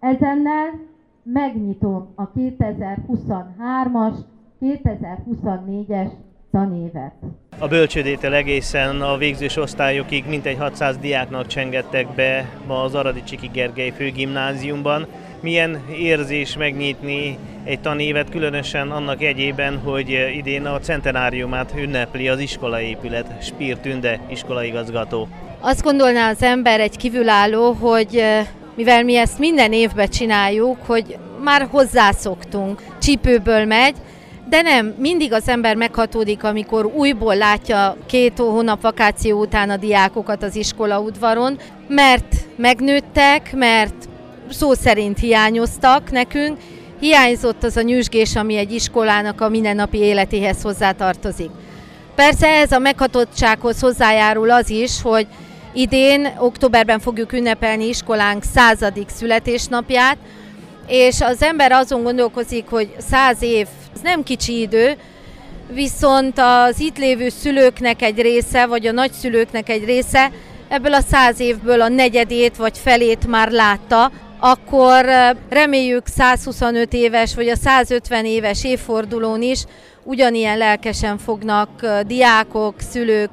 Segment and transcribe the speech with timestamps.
[0.00, 0.80] Ezennel
[1.22, 4.14] megnyitom a 2023-as,
[4.60, 6.10] 2024-es
[6.50, 7.12] tanévet.
[7.58, 13.50] A bölcsődétől egészen a végzős osztályokig mintegy 600 diáknak csengettek be ma az Aradi Csiki
[13.52, 15.06] Gergely főgimnáziumban.
[15.40, 23.42] Milyen érzés megnyitni egy tanévet, különösen annak egyében, hogy idén a centenáriumát ünnepli az iskolaépület,
[23.42, 25.28] Spír Tünde iskolaigazgató.
[25.60, 28.22] Azt gondolná az ember egy kívülálló, hogy
[28.78, 33.94] mivel mi ezt minden évben csináljuk, hogy már hozzászoktunk, csípőből megy,
[34.48, 40.42] de nem, mindig az ember meghatódik, amikor újból látja két hónap vakáció után a diákokat
[40.42, 43.94] az iskola udvaron, mert megnőttek, mert
[44.50, 46.58] szó szerint hiányoztak nekünk,
[47.00, 51.50] hiányzott az a nyüzsgés, ami egy iskolának a mindennapi életéhez hozzátartozik.
[52.14, 55.26] Persze ez a meghatottsághoz hozzájárul az is, hogy
[55.72, 60.16] idén, októberben fogjuk ünnepelni iskolánk századik születésnapját,
[60.86, 64.96] és az ember azon gondolkozik, hogy száz év, ez nem kicsi idő,
[65.72, 70.30] viszont az itt lévő szülőknek egy része, vagy a nagyszülőknek egy része
[70.68, 75.04] ebből a száz évből a negyedét vagy felét már látta, akkor
[75.48, 79.64] reméljük 125 éves vagy a 150 éves évfordulón is
[80.02, 83.30] ugyanilyen lelkesen fognak diákok, szülők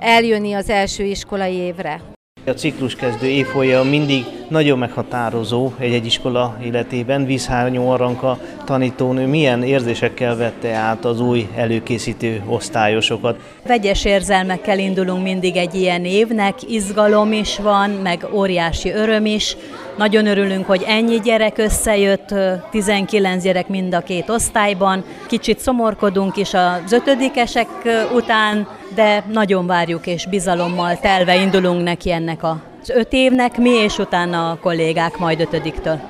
[0.00, 2.00] eljönni az első iskolai évre.
[2.46, 7.24] A ciklus kezdő évfolyam mindig nagyon meghatározó egy-egy iskola életében.
[7.24, 13.38] Vízhárnyó Aranka tanítónő milyen érzésekkel vette át az új előkészítő osztályosokat?
[13.66, 19.56] Vegyes érzelmekkel indulunk mindig egy ilyen évnek, izgalom is van, meg óriási öröm is.
[19.96, 22.34] Nagyon örülünk, hogy ennyi gyerek összejött,
[22.70, 25.04] 19 gyerek mind a két osztályban.
[25.26, 27.68] Kicsit szomorkodunk is az ötödikesek
[28.14, 32.42] után, de nagyon várjuk és bizalommal telve indulunk neki ennek
[32.80, 36.00] az öt évnek, mi és utána a kollégák majd ötödiktől.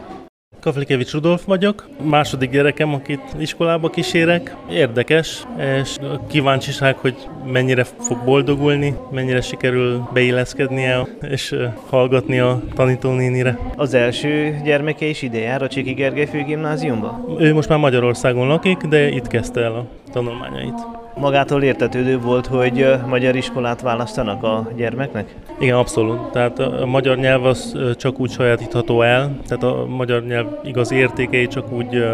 [0.61, 4.57] Kaflikevics Rudolf vagyok, második gyerekem, akit iskolába kísérek.
[4.71, 5.43] Érdekes,
[5.81, 5.97] és
[6.29, 7.15] kíváncsiság, hogy
[7.53, 11.55] mennyire fog boldogulni, mennyire sikerül beilleszkednie és
[11.89, 13.59] hallgatni a tanítónénire.
[13.77, 17.25] Az első gyermeke is ide jár a Csiki Gergely főgimnáziumba?
[17.39, 19.87] Ő most már Magyarországon lakik, de itt kezdte el a
[20.19, 20.87] tanulmányait.
[21.17, 25.35] Magától értetődő volt, hogy magyar iskolát választanak a gyermeknek?
[25.59, 26.21] Igen, abszolút.
[26.33, 31.47] Tehát a magyar nyelv az csak úgy sajátítható el, tehát a magyar nyelv igaz értékei
[31.47, 32.05] csak úgy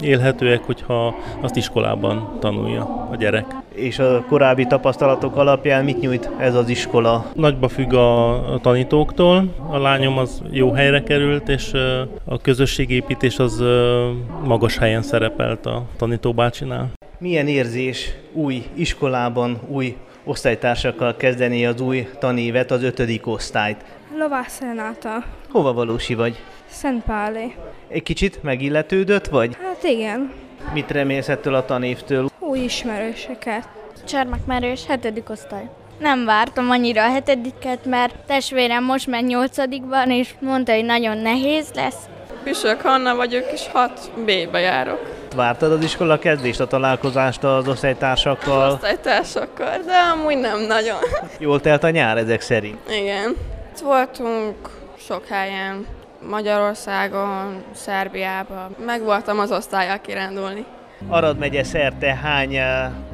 [0.00, 3.46] élhetőek, hogyha azt iskolában tanulja a gyerek.
[3.74, 7.24] És a korábbi tapasztalatok alapján mit nyújt ez az iskola?
[7.34, 9.44] Nagyba függ a tanítóktól.
[9.70, 11.72] A lányom az jó helyre került, és
[12.24, 13.64] a közösségépítés az
[14.44, 16.90] magas helyen szerepelt a tanítóbácsinál.
[17.22, 23.84] Milyen érzés új iskolában, új osztálytársakkal kezdeni az új tanévet, az ötödik osztályt?
[24.18, 25.24] Lovász Renáta.
[25.50, 26.42] Hova valósi vagy?
[26.68, 27.54] Szentpáli.
[27.88, 29.56] Egy kicsit megilletődött vagy?
[29.62, 30.32] Hát igen.
[30.72, 32.28] Mit remélsz ettől a tanévtől?
[32.38, 33.68] Új ismerőseket.
[34.06, 35.68] Csermek Merős, hetedik osztály.
[35.98, 41.70] Nem vártam annyira a hetediket, mert testvérem most megy nyolcadikban, és mondta, hogy nagyon nehéz
[41.74, 42.08] lesz.
[42.44, 45.21] Püsök Hanna vagyok, és 6B-be járok.
[45.34, 48.62] Vártad az iskola kezdést, a találkozást az osztálytársakkal?
[48.62, 50.98] Az osztálytársakkal, de amúgy nem nagyon.
[51.38, 52.78] Jól telt a nyár ezek szerint?
[52.90, 53.36] Igen.
[53.72, 54.54] Itt voltunk
[54.98, 55.86] sok helyen,
[56.30, 58.76] Magyarországon, Szerbiában.
[58.86, 60.64] Meg voltam az osztályjal kirándulni.
[61.08, 62.64] Arad megye szerte hány uh,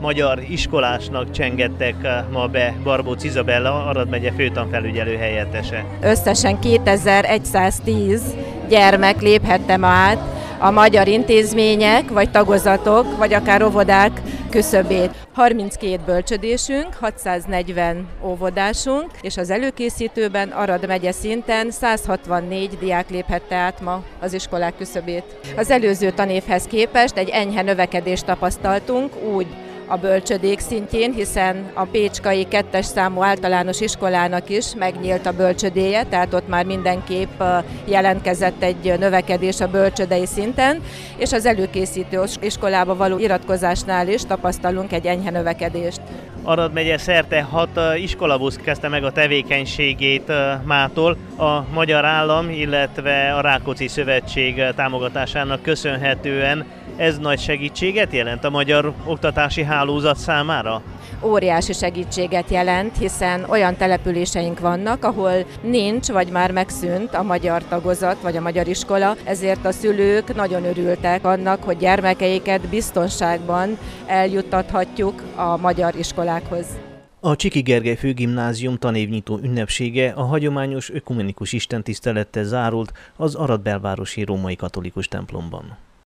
[0.00, 5.84] magyar iskolásnak csengettek uh, ma be Barbóc Izabella, Arad megye főtanfelügyelő helyettese?
[6.00, 8.22] Összesen 2110
[8.68, 14.20] gyermek léphettem át a magyar intézmények, vagy tagozatok, vagy akár óvodák
[14.50, 15.10] küszöbét.
[15.34, 24.02] 32 bölcsödésünk, 640 óvodásunk, és az előkészítőben Arad megye szinten 164 diák léphette át ma
[24.20, 25.24] az iskolák küszöbét.
[25.56, 29.46] Az előző tanévhez képest egy enyhe növekedést tapasztaltunk, úgy
[29.88, 36.34] a bölcsödék szintjén, hiszen a Pécskai kettes számú általános iskolának is megnyílt a bölcsödéje, tehát
[36.34, 37.42] ott már mindenképp
[37.84, 40.82] jelentkezett egy növekedés a bölcsödei szinten,
[41.16, 46.00] és az előkészítő iskolába való iratkozásnál is tapasztalunk egy enyhe növekedést.
[46.48, 50.32] Arad megye szerte hat iskolabusz kezdte meg a tevékenységét
[50.64, 51.16] mától.
[51.36, 56.64] A Magyar Állam, illetve a Rákóczi Szövetség támogatásának köszönhetően
[56.96, 60.82] ez nagy segítséget jelent a magyar oktatási hálózat számára?
[61.22, 68.16] óriási segítséget jelent, hiszen olyan településeink vannak, ahol nincs, vagy már megszűnt a magyar tagozat,
[68.22, 75.56] vagy a magyar iskola, ezért a szülők nagyon örültek annak, hogy gyermekeiket biztonságban eljuttathatjuk a
[75.56, 75.94] magyar
[76.38, 76.78] iskolákhoz.
[77.20, 84.56] A Csiki Gergely Főgimnázium tanévnyitó ünnepsége a hagyományos ökumenikus istentisztelettel zárult az Arad belvárosi római
[84.56, 85.76] katolikus templomban.